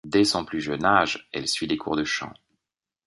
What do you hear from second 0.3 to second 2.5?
plus jeune âge, elle suit des cours de chant.